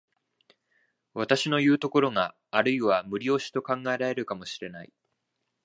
[1.13, 4.91] 私のいう所があるいは無理押しと考えられるかも知れない。